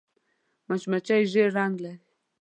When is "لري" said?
1.83-1.97